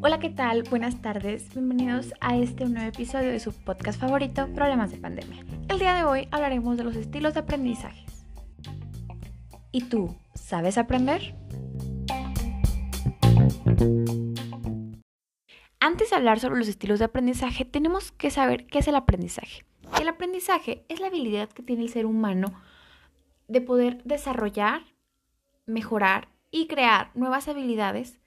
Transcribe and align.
Hola, 0.00 0.18
¿qué 0.20 0.30
tal? 0.30 0.64
Buenas 0.64 1.00
tardes. 1.00 1.54
Bienvenidos 1.54 2.12
a 2.20 2.36
este 2.36 2.64
nuevo 2.64 2.88
episodio 2.88 3.30
de 3.30 3.38
su 3.38 3.52
podcast 3.52 4.00
favorito, 4.00 4.52
Problemas 4.52 4.90
de 4.90 4.96
Pandemia. 4.96 5.44
El 5.68 5.78
día 5.78 5.94
de 5.94 6.02
hoy 6.02 6.26
hablaremos 6.32 6.76
de 6.76 6.82
los 6.82 6.96
estilos 6.96 7.34
de 7.34 7.40
aprendizajes. 7.40 8.26
¿Y 9.70 9.82
tú, 9.82 10.16
sabes 10.34 10.76
aprender? 10.76 11.36
Antes 15.78 16.10
de 16.10 16.16
hablar 16.16 16.40
sobre 16.40 16.58
los 16.58 16.66
estilos 16.66 16.98
de 16.98 17.04
aprendizaje, 17.04 17.64
tenemos 17.64 18.10
que 18.10 18.30
saber 18.30 18.66
qué 18.66 18.80
es 18.80 18.88
el 18.88 18.96
aprendizaje. 18.96 19.64
El 20.00 20.08
aprendizaje 20.08 20.84
es 20.88 20.98
la 20.98 21.06
habilidad 21.06 21.48
que 21.48 21.62
tiene 21.62 21.84
el 21.84 21.90
ser 21.90 22.06
humano 22.06 22.60
de 23.46 23.60
poder 23.60 24.02
desarrollar, 24.04 24.82
mejorar 25.68 26.28
y 26.50 26.66
crear 26.66 27.10
nuevas 27.14 27.48
habilidades. 27.48 28.18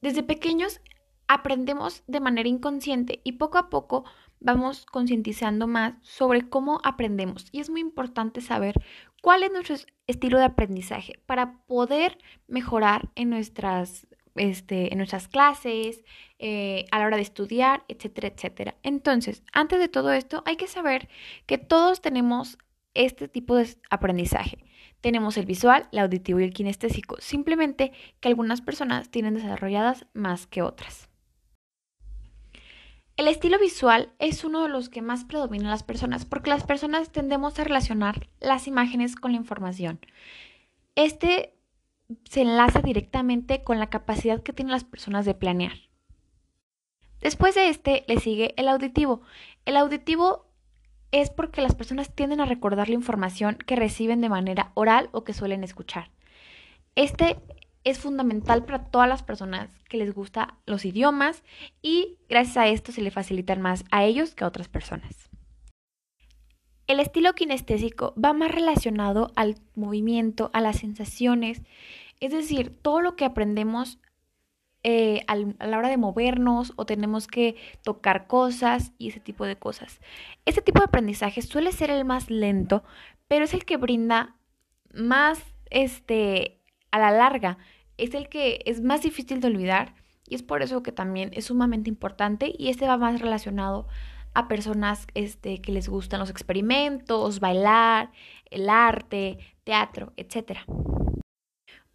Desde 0.00 0.22
pequeños 0.22 0.80
aprendemos 1.28 2.02
de 2.06 2.20
manera 2.20 2.48
inconsciente 2.48 3.20
y 3.22 3.32
poco 3.32 3.58
a 3.58 3.68
poco 3.68 4.04
vamos 4.40 4.86
concientizando 4.86 5.66
más 5.66 5.94
sobre 6.00 6.48
cómo 6.48 6.80
aprendemos. 6.82 7.46
Y 7.52 7.60
es 7.60 7.68
muy 7.68 7.80
importante 7.80 8.40
saber 8.40 8.82
cuál 9.20 9.42
es 9.42 9.52
nuestro 9.52 9.76
estilo 10.06 10.38
de 10.38 10.44
aprendizaje 10.44 11.20
para 11.26 11.58
poder 11.66 12.18
mejorar 12.48 13.10
en 13.14 13.30
nuestras 13.30 14.06
este, 14.36 14.92
en 14.92 14.98
nuestras 14.98 15.28
clases, 15.28 16.04
eh, 16.38 16.86
a 16.92 16.98
la 16.98 17.06
hora 17.06 17.16
de 17.16 17.22
estudiar, 17.22 17.84
etcétera, 17.88 18.28
etcétera. 18.28 18.76
Entonces, 18.82 19.42
antes 19.52 19.78
de 19.78 19.88
todo 19.88 20.12
esto, 20.12 20.42
hay 20.46 20.56
que 20.56 20.68
saber 20.68 21.08
que 21.46 21.58
todos 21.58 22.00
tenemos 22.00 22.56
este 22.94 23.28
tipo 23.28 23.56
de 23.56 23.76
aprendizaje. 23.90 24.58
Tenemos 25.00 25.36
el 25.36 25.46
visual, 25.46 25.88
el 25.92 26.00
auditivo 26.00 26.40
y 26.40 26.44
el 26.44 26.52
kinestésico, 26.52 27.16
simplemente 27.20 27.92
que 28.20 28.28
algunas 28.28 28.60
personas 28.60 29.10
tienen 29.10 29.34
desarrolladas 29.34 30.06
más 30.12 30.46
que 30.46 30.62
otras. 30.62 31.08
El 33.16 33.28
estilo 33.28 33.58
visual 33.58 34.12
es 34.18 34.44
uno 34.44 34.62
de 34.62 34.70
los 34.70 34.88
que 34.88 35.02
más 35.02 35.24
predomina 35.24 35.64
en 35.64 35.70
las 35.70 35.82
personas 35.82 36.24
porque 36.24 36.48
las 36.48 36.64
personas 36.64 37.12
tendemos 37.12 37.58
a 37.58 37.64
relacionar 37.64 38.28
las 38.40 38.66
imágenes 38.66 39.14
con 39.14 39.32
la 39.32 39.36
información. 39.36 40.00
Este 40.94 41.54
se 42.24 42.42
enlaza 42.42 42.80
directamente 42.80 43.62
con 43.62 43.78
la 43.78 43.90
capacidad 43.90 44.42
que 44.42 44.52
tienen 44.52 44.72
las 44.72 44.84
personas 44.84 45.26
de 45.26 45.34
planear. 45.34 45.90
Después 47.20 47.54
de 47.54 47.68
este 47.68 48.04
le 48.08 48.18
sigue 48.18 48.54
el 48.56 48.68
auditivo. 48.68 49.20
El 49.66 49.76
auditivo 49.76 50.49
es 51.12 51.30
porque 51.30 51.60
las 51.60 51.74
personas 51.74 52.14
tienden 52.14 52.40
a 52.40 52.46
recordar 52.46 52.88
la 52.88 52.94
información 52.94 53.56
que 53.66 53.76
reciben 53.76 54.20
de 54.20 54.28
manera 54.28 54.72
oral 54.74 55.08
o 55.12 55.24
que 55.24 55.34
suelen 55.34 55.64
escuchar. 55.64 56.10
Este 56.94 57.36
es 57.84 57.98
fundamental 57.98 58.64
para 58.64 58.84
todas 58.84 59.08
las 59.08 59.22
personas 59.22 59.70
que 59.88 59.96
les 59.96 60.14
gustan 60.14 60.52
los 60.66 60.84
idiomas 60.84 61.42
y 61.82 62.18
gracias 62.28 62.56
a 62.58 62.68
esto 62.68 62.92
se 62.92 63.02
le 63.02 63.10
facilitan 63.10 63.60
más 63.60 63.84
a 63.90 64.04
ellos 64.04 64.34
que 64.34 64.44
a 64.44 64.48
otras 64.48 64.68
personas. 64.68 65.30
El 66.86 67.00
estilo 67.00 67.34
kinestésico 67.34 68.14
va 68.22 68.32
más 68.32 68.50
relacionado 68.50 69.30
al 69.36 69.56
movimiento, 69.76 70.50
a 70.52 70.60
las 70.60 70.78
sensaciones, 70.78 71.62
es 72.18 72.32
decir, 72.32 72.76
todo 72.82 73.00
lo 73.00 73.14
que 73.16 73.24
aprendemos 73.24 73.98
eh, 74.82 75.24
a 75.26 75.36
la 75.36 75.78
hora 75.78 75.90
de 75.90 75.96
movernos 75.98 76.72
o 76.76 76.86
tenemos 76.86 77.26
que 77.26 77.56
tocar 77.82 78.26
cosas 78.26 78.92
y 78.98 79.08
ese 79.08 79.20
tipo 79.20 79.44
de 79.44 79.56
cosas. 79.56 80.00
Este 80.46 80.62
tipo 80.62 80.80
de 80.80 80.86
aprendizaje 80.86 81.42
suele 81.42 81.72
ser 81.72 81.90
el 81.90 82.04
más 82.04 82.30
lento, 82.30 82.82
pero 83.28 83.44
es 83.44 83.54
el 83.54 83.64
que 83.64 83.76
brinda 83.76 84.36
más, 84.94 85.42
este, 85.70 86.60
a 86.90 86.98
la 86.98 87.10
larga, 87.10 87.58
es 87.98 88.14
el 88.14 88.28
que 88.28 88.60
es 88.64 88.80
más 88.82 89.02
difícil 89.02 89.40
de 89.40 89.48
olvidar 89.48 89.94
y 90.26 90.34
es 90.34 90.42
por 90.42 90.62
eso 90.62 90.82
que 90.82 90.92
también 90.92 91.30
es 91.34 91.46
sumamente 91.46 91.90
importante 91.90 92.52
y 92.56 92.68
este 92.68 92.86
va 92.86 92.96
más 92.96 93.20
relacionado 93.20 93.86
a 94.32 94.48
personas 94.48 95.06
este, 95.14 95.60
que 95.60 95.72
les 95.72 95.88
gustan 95.88 96.20
los 96.20 96.30
experimentos, 96.30 97.40
bailar, 97.40 98.12
el 98.46 98.70
arte, 98.70 99.38
teatro, 99.64 100.12
etc. 100.16 100.60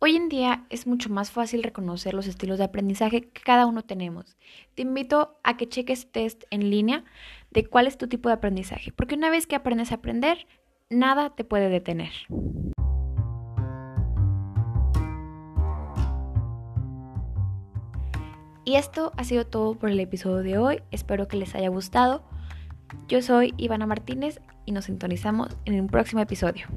Hoy 0.07 0.15
en 0.15 0.29
día 0.29 0.67
es 0.69 0.85
mucho 0.85 1.09
más 1.09 1.31
fácil 1.31 1.63
reconocer 1.63 2.13
los 2.13 2.27
estilos 2.27 2.59
de 2.59 2.65
aprendizaje 2.65 3.21
que 3.21 3.41
cada 3.41 3.65
uno 3.65 3.81
tenemos. 3.81 4.37
Te 4.75 4.83
invito 4.83 5.39
a 5.43 5.57
que 5.57 5.67
cheques 5.67 6.11
test 6.11 6.43
en 6.51 6.69
línea 6.69 7.03
de 7.49 7.65
cuál 7.65 7.87
es 7.87 7.97
tu 7.97 8.07
tipo 8.07 8.29
de 8.29 8.35
aprendizaje, 8.35 8.91
porque 8.91 9.15
una 9.15 9.31
vez 9.31 9.47
que 9.47 9.55
aprendes 9.55 9.91
a 9.91 9.95
aprender, 9.95 10.45
nada 10.91 11.31
te 11.31 11.43
puede 11.43 11.69
detener. 11.69 12.11
Y 18.63 18.75
esto 18.75 19.11
ha 19.17 19.23
sido 19.23 19.47
todo 19.47 19.73
por 19.73 19.89
el 19.89 19.99
episodio 19.99 20.43
de 20.43 20.59
hoy. 20.59 20.83
Espero 20.91 21.27
que 21.27 21.37
les 21.37 21.55
haya 21.55 21.69
gustado. 21.69 22.23
Yo 23.07 23.23
soy 23.23 23.55
Ivana 23.57 23.87
Martínez 23.87 24.39
y 24.65 24.71
nos 24.71 24.85
sintonizamos 24.85 25.57
en 25.65 25.79
un 25.79 25.87
próximo 25.87 26.21
episodio. 26.21 26.67